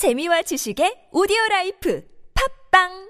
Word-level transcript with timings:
재미와 0.00 0.40
지식의 0.48 1.12
오디오 1.12 1.36
라이프. 1.50 2.00
팟빵 2.32 3.09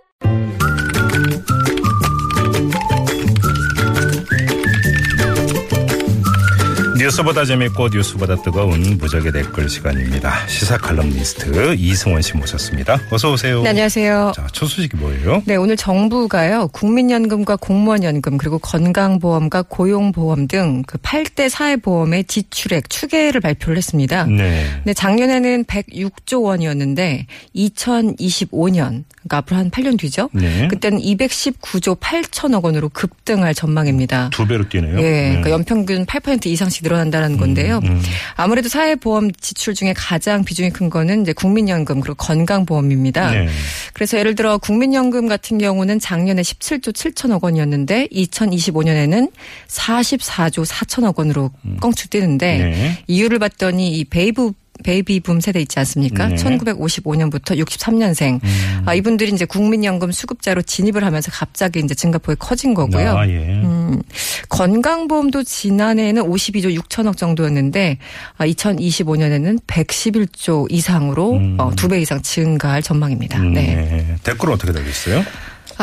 뉴스보다 7.01 7.47
재밌고 7.47 7.89
뉴스보다 7.89 8.37
뜨거운 8.43 8.99
무적의 8.99 9.33
댓글 9.33 9.71
시간입니다. 9.71 10.47
시사 10.47 10.77
칼럼니스트 10.77 11.75
이승원 11.79 12.21
씨 12.21 12.37
모셨습니다. 12.37 13.01
어서 13.11 13.33
오세요. 13.33 13.63
네, 13.63 13.71
안녕하세요. 13.71 14.33
자, 14.37 14.47
첫 14.53 14.67
소식이 14.67 14.99
뭐예요? 14.99 15.43
네, 15.47 15.57
오늘 15.57 15.79
정부가요, 15.79 16.69
국민연금과 16.69 17.57
공무원연금, 17.57 18.37
그리고 18.37 18.59
건강보험과 18.59 19.63
고용보험 19.63 20.47
등 20.47 20.83
그 20.87 20.99
8대 20.99 21.49
사회보험의 21.49 22.25
지출액 22.25 22.91
추계를 22.91 23.41
발표를 23.41 23.79
했습니다. 23.79 24.27
네. 24.27 24.67
네, 24.85 24.93
작년에는 24.93 25.65
106조 25.65 26.43
원이었는데, 26.43 27.27
2025년, 27.57 29.05
그러니까 29.31 29.39
앞으로 29.39 29.57
한 29.59 29.71
8년 29.71 29.99
뒤죠? 29.99 30.29
네. 30.33 30.67
그때는 30.69 30.99
219조 30.99 31.99
8천억 32.01 32.65
원으로 32.65 32.89
급등할 32.89 33.55
전망입니다. 33.55 34.31
두 34.31 34.47
배로 34.47 34.69
뛰네요. 34.69 34.99
예, 34.99 35.29
그러니까 35.29 35.45
네. 35.45 35.51
연평균 35.51 36.05
8% 36.05 36.47
이상씩 36.47 36.83
늘어난다는 36.83 37.37
건데요. 37.37 37.81
음. 37.85 38.03
아무래도 38.35 38.69
사회보험 38.69 39.31
지출 39.41 39.75
중에 39.75 39.95
가장 39.97 40.45
비중이 40.45 40.71
큰 40.71 40.91
거는 40.91 41.23
이제 41.23 41.33
국민연금 41.33 42.01
그리고 42.01 42.17
건강보험입니다. 42.17 43.31
네. 43.31 43.49
그래서 43.93 44.19
예를 44.19 44.35
들어 44.35 44.59
국민연금 44.59 45.29
같은 45.29 45.59
경우는 45.59 46.01
작년에 46.01 46.43
17조 46.43 46.93
7천억 46.93 47.45
원이었는데 47.45 48.09
2025년에는 48.09 49.31
44조 49.69 50.67
4천억 50.67 51.19
원으로 51.19 51.53
껑충 51.81 52.09
뛰는데 52.11 52.59
네. 52.59 52.99
이유를 53.07 53.39
봤더니 53.39 53.93
이 53.93 54.05
베이브 54.05 54.53
베이비붐 54.83 55.41
세대 55.41 55.61
있지 55.61 55.79
않습니까? 55.79 56.29
네. 56.29 56.35
1955년부터 56.37 57.59
63년생. 57.59 58.43
음. 58.43 58.83
아, 58.87 58.95
이분들이 58.95 59.33
이제 59.33 59.45
국민연금 59.45 60.13
수급자로 60.13 60.63
진입을 60.63 61.05
하면서 61.05 61.31
갑자기 61.31 61.81
이제 61.81 61.95
증가폭이 61.95 62.37
커진 62.39 62.75
거고요. 62.75 63.17
아, 63.17 63.29
예. 63.29 63.37
음, 63.37 64.03
건강보험도 64.49 65.45
지난해에는 65.45 66.23
52조 66.23 66.79
6천억 66.81 67.17
정도였는데 67.17 67.99
아, 68.39 68.47
2025년에는 68.47 69.61
111조 69.67 70.67
이상으로 70.71 71.33
음. 71.33 71.57
어, 71.59 71.71
두배 71.75 72.01
이상 72.01 72.21
증가할 72.23 72.83
전망입니다. 72.83 73.39
음, 73.39 73.53
네. 73.53 73.75
네. 73.75 74.17
댓글은 74.23 74.55
어떻게 74.55 74.73
달렸어요? 74.73 75.25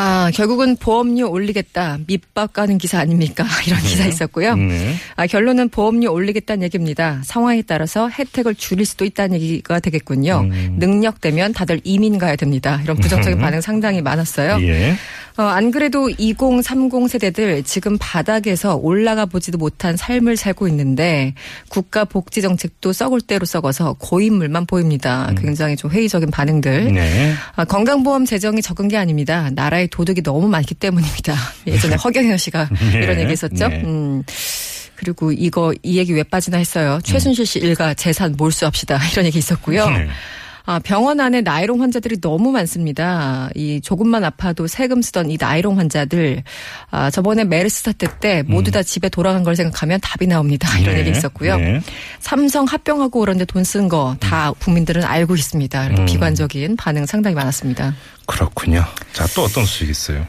아, 0.00 0.30
결국은 0.32 0.76
보험료 0.76 1.28
올리겠다. 1.28 1.98
밑밥 2.06 2.52
가는 2.52 2.78
기사 2.78 3.00
아닙니까? 3.00 3.44
이런 3.66 3.80
기사 3.80 4.06
있었고요. 4.06 4.54
네. 4.54 4.94
아, 5.16 5.26
결론은 5.26 5.70
보험료 5.70 6.12
올리겠다는 6.12 6.62
얘기입니다. 6.62 7.20
상황에 7.24 7.62
따라서 7.62 8.08
혜택을 8.08 8.54
줄일 8.54 8.86
수도 8.86 9.04
있다는 9.04 9.34
얘기가 9.40 9.80
되겠군요. 9.80 10.42
음. 10.44 10.76
능력되면 10.78 11.52
다들 11.52 11.80
이민 11.82 12.16
가야 12.18 12.36
됩니다. 12.36 12.78
이런 12.84 12.96
부정적인 12.96 13.40
반응 13.40 13.60
상당히 13.60 14.00
많았어요. 14.00 14.60
예. 14.62 14.94
어, 15.38 15.42
안 15.44 15.70
그래도 15.70 16.10
2030 16.10 17.08
세대들 17.08 17.62
지금 17.62 17.96
바닥에서 18.00 18.74
올라가 18.74 19.24
보지도 19.24 19.56
못한 19.56 19.96
삶을 19.96 20.36
살고 20.36 20.66
있는데 20.66 21.32
국가 21.68 22.04
복지 22.04 22.42
정책도 22.42 22.92
썩을 22.92 23.20
대로 23.20 23.46
썩어서 23.46 23.94
고인물만 24.00 24.66
보입니다. 24.66 25.32
굉장히 25.38 25.76
좀 25.76 25.92
회의적인 25.92 26.32
반응들. 26.32 26.88
음. 26.88 26.94
네. 26.94 27.34
아, 27.54 27.64
건강보험 27.64 28.24
재정이 28.24 28.62
적은 28.62 28.88
게 28.88 28.96
아닙니다. 28.96 29.48
나라의 29.54 29.87
도둑이 29.88 30.22
너무 30.22 30.48
많기 30.48 30.74
때문입니다. 30.74 31.34
예전에 31.66 31.96
허경영 31.96 32.36
씨가 32.36 32.68
네. 32.92 32.98
이런 33.02 33.20
얘기 33.20 33.32
했었죠. 33.32 33.68
네. 33.68 33.82
음. 33.84 34.22
그리고 34.96 35.30
이거 35.30 35.72
이 35.82 35.96
얘기 35.96 36.12
왜 36.12 36.22
빠지나 36.24 36.58
했어요. 36.58 36.98
최순실 37.04 37.46
씨 37.46 37.58
일가 37.60 37.94
재산 37.94 38.34
몰수합시다. 38.36 38.98
이런 39.12 39.26
얘기 39.26 39.38
있었고요. 39.38 39.88
네. 39.90 40.08
아, 40.70 40.78
병원 40.78 41.18
안에 41.18 41.40
나이롱 41.40 41.80
환자들이 41.80 42.20
너무 42.20 42.52
많습니다. 42.52 43.48
이 43.54 43.80
조금만 43.80 44.22
아파도 44.22 44.66
세금 44.66 45.00
쓰던 45.00 45.30
이 45.30 45.38
나이롱 45.40 45.78
환자들, 45.78 46.42
아, 46.90 47.08
저번에 47.10 47.44
메르스 47.44 47.84
사태 47.84 48.06
때 48.20 48.42
모두 48.46 48.70
다 48.70 48.82
집에 48.82 49.08
돌아간 49.08 49.44
걸 49.44 49.56
생각하면 49.56 49.98
답이 50.02 50.26
나옵니다. 50.26 50.78
이런 50.78 50.96
네. 50.96 51.00
얘기 51.00 51.10
있었고요. 51.10 51.56
네. 51.56 51.80
삼성 52.20 52.66
합병하고 52.66 53.18
그런데 53.18 53.46
돈 53.46 53.62
쓴 53.64 53.88
거 53.88 54.14
다 54.20 54.52
국민들은 54.52 55.04
알고 55.04 55.36
있습니다. 55.36 55.86
음. 55.86 56.04
비관적인 56.04 56.76
반응 56.76 57.06
상당히 57.06 57.34
많았습니다. 57.34 57.94
그렇군요. 58.26 58.84
자, 59.14 59.26
또 59.34 59.44
어떤 59.44 59.64
소식 59.64 59.88
있어요? 59.88 60.26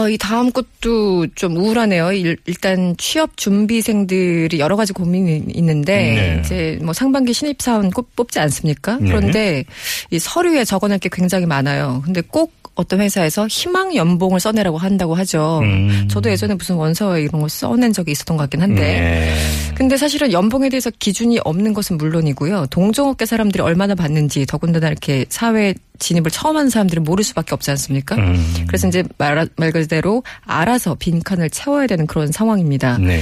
아, 0.00 0.08
이 0.08 0.16
다음 0.16 0.50
것도 0.50 1.26
좀 1.34 1.56
우울하네요. 1.56 2.12
일, 2.12 2.36
일단 2.46 2.94
취업 2.96 3.36
준비생들이 3.36 4.58
여러 4.58 4.76
가지 4.76 4.92
고민이 4.92 5.44
있는데 5.54 5.96
네. 5.96 6.40
이제 6.40 6.78
뭐 6.82 6.92
상반기 6.92 7.32
신입 7.32 7.60
사원 7.60 7.90
꼭 7.90 8.14
뽑지 8.16 8.38
않습니까? 8.38 8.96
네. 9.00 9.08
그런데 9.08 9.64
이 10.10 10.18
서류에 10.18 10.64
적어낼 10.64 10.98
게 10.98 11.08
굉장히 11.12 11.46
많아요. 11.46 12.02
근데 12.04 12.20
꼭 12.20 12.52
어떤 12.80 13.00
회사에서 13.00 13.46
희망 13.46 13.94
연봉을 13.94 14.40
써내라고 14.40 14.78
한다고 14.78 15.14
하죠. 15.14 15.60
음. 15.62 16.08
저도 16.08 16.30
예전에 16.30 16.54
무슨 16.54 16.76
원서에 16.76 17.22
이런 17.22 17.42
거 17.42 17.48
써낸 17.48 17.92
적이 17.92 18.12
있었던 18.12 18.36
것 18.36 18.44
같긴 18.44 18.62
한데. 18.62 18.80
네. 18.80 19.34
근데 19.74 19.96
사실은 19.96 20.32
연봉에 20.32 20.68
대해서 20.68 20.90
기준이 20.98 21.38
없는 21.44 21.74
것은 21.74 21.98
물론이고요. 21.98 22.66
동종업계 22.70 23.26
사람들이 23.26 23.62
얼마나 23.62 23.94
받는지 23.94 24.46
더군다나 24.46 24.88
이렇게 24.88 25.26
사회 25.28 25.74
진입을 25.98 26.30
처음 26.30 26.56
하는 26.56 26.70
사람들은 26.70 27.04
모를 27.04 27.22
수밖에 27.22 27.54
없지 27.54 27.70
않습니까? 27.72 28.16
음. 28.16 28.64
그래서 28.66 28.88
이제 28.88 29.04
말, 29.18 29.46
말 29.56 29.72
그대로 29.72 30.22
알아서 30.44 30.94
빈칸을 30.94 31.50
채워야 31.50 31.86
되는 31.86 32.06
그런 32.06 32.32
상황입니다. 32.32 32.98
네. 32.98 33.20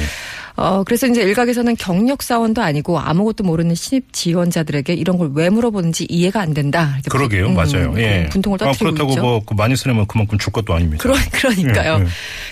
어, 0.58 0.82
그래서 0.84 1.06
이제 1.06 1.22
일각에서는 1.22 1.76
경력 1.76 2.22
사원도 2.22 2.60
아니고 2.62 2.98
아무것도 2.98 3.44
모르는 3.44 3.74
신입 3.74 4.12
지원자들에게 4.12 4.92
이런 4.94 5.16
걸 5.16 5.28
왜 5.34 5.50
물어보는지 5.50 6.06
이해가 6.08 6.40
안 6.40 6.52
된다. 6.54 6.98
그러게요. 7.10 7.46
분- 7.46 7.54
맞아요. 7.54 7.90
음, 7.92 7.98
예. 7.98 8.26
분통을 8.30 8.56
아, 8.62 8.66
터뜨리고 8.66 8.84
그렇다고 8.94 9.10
있죠. 9.12 9.20
뭐, 9.22 9.40
그 9.44 9.54
많이 9.54 9.76
쓰려면 9.76 10.06
그만큼 10.06 10.36
줄 10.38 10.52
것도 10.52 10.74
아닙니다. 10.74 11.02
그러, 11.02 11.14
그러니까요. 11.32 11.98
예, 12.00 12.02
예. 12.02 12.06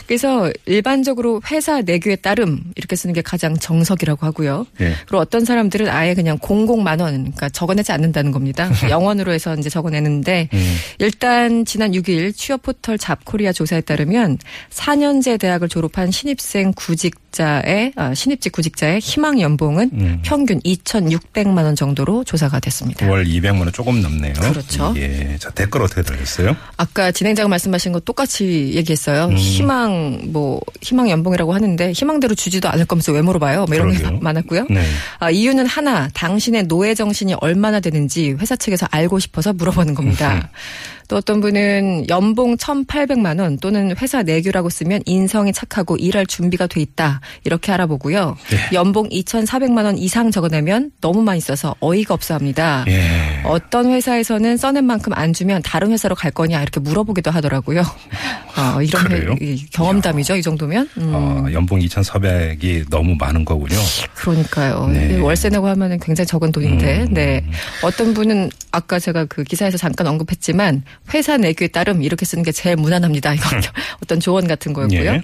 그래서 0.06 0.52
일반적으로 0.66 1.40
회사 1.50 1.80
내규에 1.80 2.16
따름 2.16 2.60
이렇게 2.76 2.94
쓰는 2.96 3.12
게 3.14 3.22
가장 3.22 3.56
정석이라고 3.56 4.24
하고요. 4.26 4.66
예. 4.82 4.92
그리고 5.06 5.18
어떤 5.18 5.44
사람들은 5.44 5.88
아예 5.88 6.14
그냥 6.14 6.38
공공만 6.38 7.00
원, 7.00 7.12
그러니까 7.14 7.48
적어내지 7.48 7.90
않는다는 7.92 8.30
겁니다. 8.30 8.70
영원으로 8.90 9.32
해서 9.32 9.54
이제 9.56 9.68
적어내는데 9.70 10.48
음. 10.52 10.76
일단 10.98 11.64
지난 11.64 11.92
6일 11.92 12.36
취업 12.36 12.62
포털 12.62 12.98
잡코리아 12.98 13.52
조사에 13.52 13.80
따르면 13.80 14.38
4년제 14.70 15.40
대학을 15.40 15.68
졸업한 15.68 16.10
신입생 16.10 16.72
구직자의 16.76 17.92
아, 17.95 17.95
신입직 18.14 18.52
구직자의 18.52 19.00
희망 19.00 19.40
연봉은 19.40 19.90
음. 19.94 20.18
평균 20.22 20.60
2,600만 20.60 21.64
원 21.64 21.74
정도로 21.74 22.24
조사가 22.24 22.60
됐습니다. 22.60 23.06
9월 23.06 23.26
200만 23.26 23.60
원 23.60 23.72
조금 23.72 24.02
넘네요. 24.02 24.34
그렇죠. 24.34 24.92
예. 24.96 25.36
자, 25.38 25.50
댓글 25.50 25.82
어떻게 25.82 26.02
달렸어요? 26.02 26.56
아까 26.76 27.10
진행자가 27.10 27.48
말씀하신 27.48 27.92
거 27.92 28.00
똑같이 28.00 28.72
얘기했어요. 28.74 29.26
음. 29.26 29.36
희망 29.36 30.20
뭐 30.32 30.60
희망 30.82 31.08
연봉이라고 31.10 31.54
하는데 31.54 31.92
희망대로 31.92 32.34
주지도 32.34 32.68
않을 32.68 32.84
거면서 32.84 33.12
왜 33.12 33.22
물어봐요? 33.22 33.64
뭐 33.66 33.74
이런 33.74 33.92
게 33.92 33.98
그러게요. 33.98 34.20
많았고요. 34.20 34.66
네. 34.70 34.84
아, 35.18 35.30
이유는 35.30 35.66
하나, 35.66 36.08
당신의 36.14 36.64
노예 36.64 36.94
정신이 36.94 37.34
얼마나 37.40 37.80
되는지 37.80 38.36
회사 38.40 38.56
측에서 38.56 38.86
알고 38.90 39.18
싶어서 39.18 39.52
물어보는 39.52 39.94
겁니다. 39.94 40.50
또 41.08 41.16
어떤 41.16 41.40
분은 41.40 42.06
연봉 42.08 42.56
1,800만 42.56 43.40
원 43.40 43.58
또는 43.58 43.94
회사 44.00 44.22
내규라고 44.22 44.68
쓰면 44.70 45.02
인성이 45.06 45.52
착하고 45.52 45.96
일할 45.96 46.26
준비가 46.26 46.66
돼 46.66 46.80
있다. 46.80 47.20
이렇게 47.44 47.70
알아보고요. 47.72 48.36
네. 48.50 48.56
연봉 48.72 49.08
2,400만 49.08 49.84
원 49.84 49.98
이상 49.98 50.30
적어내면 50.30 50.90
너무 51.00 51.22
많이 51.22 51.40
써서 51.40 51.74
어이가 51.80 52.14
없어 52.14 52.34
합니다. 52.34 52.84
예. 52.88 53.40
어떤 53.44 53.90
회사에서는 53.90 54.56
써낸 54.56 54.84
만큼 54.84 55.12
안 55.14 55.32
주면 55.32 55.62
다른 55.62 55.92
회사로 55.92 56.14
갈 56.14 56.30
거냐 56.30 56.60
이렇게 56.60 56.80
물어보기도 56.80 57.30
하더라고요. 57.30 57.82
어, 57.82 58.82
이런? 58.82 59.12
회- 59.12 59.26
이 59.40 59.64
경험담이죠. 59.70 60.36
이 60.36 60.42
정도면. 60.42 60.88
음. 60.98 61.10
어, 61.14 61.46
연봉 61.52 61.78
2,400이 61.80 62.88
너무 62.90 63.14
많은 63.18 63.44
거군요. 63.44 63.76
그러니까요. 64.14 64.88
네. 64.88 65.18
월세 65.20 65.48
내고 65.50 65.68
하면은 65.68 65.98
굉장히 66.00 66.26
적은 66.26 66.52
돈인데, 66.52 67.02
음. 67.04 67.14
네. 67.14 67.44
어떤 67.82 68.14
분은 68.14 68.50
아까 68.72 68.98
제가 68.98 69.26
그 69.26 69.44
기사에서 69.44 69.76
잠깐 69.78 70.06
언급했지만 70.06 70.82
회사 71.14 71.36
내규에 71.36 71.68
따름 71.68 72.02
이렇게 72.02 72.24
쓰는 72.24 72.42
게 72.44 72.52
제일 72.52 72.76
무난합니다. 72.76 73.34
이건 73.34 73.60
어떤 74.02 74.20
조언 74.20 74.46
같은 74.46 74.72
거였고요. 74.72 75.00
예. 75.00 75.22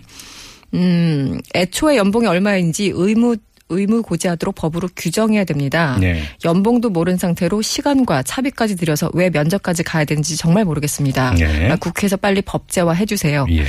음, 0.74 1.40
애초에 1.54 1.96
연봉이 1.96 2.26
얼마인지 2.26 2.92
의무 2.94 3.36
의무 3.72 4.02
고지하도록 4.02 4.54
법으로 4.54 4.88
규정해야 4.96 5.44
됩니다. 5.44 5.96
네. 5.98 6.22
연봉도 6.44 6.90
모른 6.90 7.16
상태로 7.16 7.62
시간과 7.62 8.22
차비까지 8.22 8.76
들여서 8.76 9.10
왜 9.14 9.30
면접까지 9.30 9.82
가야 9.82 10.04
되는지 10.04 10.36
정말 10.36 10.64
모르겠습니다. 10.64 11.34
네. 11.34 11.70
아, 11.70 11.76
국회에서 11.76 12.16
빨리 12.16 12.42
법제화 12.42 12.92
해주세요. 12.92 13.46
예. 13.50 13.64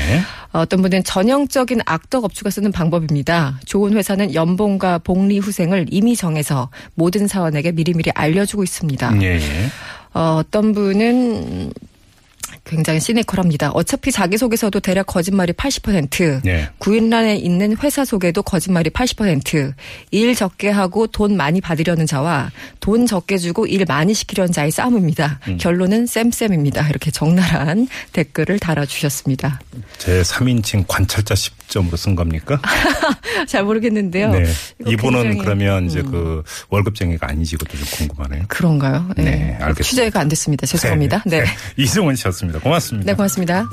어떤 0.51 0.81
분은 0.81 1.03
전형적인 1.03 1.81
악덕 1.85 2.25
업주가 2.25 2.49
쓰는 2.49 2.71
방법입니다. 2.71 3.59
좋은 3.65 3.93
회사는 3.93 4.33
연봉과 4.33 4.99
복리 4.99 5.39
후생을 5.39 5.87
이미 5.89 6.15
정해서 6.15 6.69
모든 6.95 7.27
사원에게 7.27 7.71
미리미리 7.71 8.11
알려주고 8.13 8.63
있습니다. 8.63 9.21
예. 9.21 9.35
예. 9.35 9.39
어, 10.13 10.37
어떤 10.39 10.73
분은 10.73 11.71
굉장히 12.73 12.99
시니컬합니다. 12.99 13.71
어차피 13.71 14.11
자기소개서도 14.11 14.79
대략 14.79 15.07
거짓말이 15.07 15.53
80%, 15.53 16.41
네. 16.43 16.69
구인란에 16.79 17.35
있는 17.35 17.77
회사 17.77 18.03
소개도 18.03 18.43
거짓말이 18.43 18.89
80%, 18.89 19.73
일 20.11 20.35
적게 20.35 20.69
하고 20.69 21.07
돈 21.07 21.37
많이 21.37 21.61
받으려는 21.61 22.05
자와 22.05 22.51
돈 22.79 23.05
적게 23.05 23.37
주고 23.37 23.65
일 23.65 23.85
많이 23.85 24.13
시키려는 24.13 24.51
자의 24.51 24.71
싸움입니다. 24.71 25.39
음. 25.47 25.57
결론은 25.57 26.05
쌤쌤입니다. 26.07 26.89
이렇게 26.89 27.11
적나라한 27.11 27.87
댓글을 28.13 28.59
달아주셨습니다. 28.59 29.61
제 29.97 30.21
3인칭 30.21 30.85
관찰자 30.87 31.35
10점으로 31.73 31.97
쓴 31.97 32.15
겁니까? 32.15 32.59
잘 33.47 33.63
모르겠는데요. 33.63 34.31
네. 34.31 34.45
이분은 34.85 35.39
그러면 35.39 35.85
이제 35.85 35.99
음. 36.01 36.11
그 36.11 36.43
월급쟁이가 36.69 37.27
아니지 37.29 37.57
그것도 37.57 37.77
좀 37.77 38.07
궁금하네요. 38.07 38.45
그런가요? 38.47 39.09
네, 39.17 39.57
알겠습니다. 39.59 39.83
취재가 39.83 40.19
안 40.19 40.29
됐습니다. 40.29 40.65
죄송합니다. 40.65 41.23
네. 41.25 41.43
이승원 41.77 42.15
씨였습니다. 42.15 42.59
고맙습니다. 42.59 43.11
네, 43.11 43.15
고맙습니다. 43.15 43.65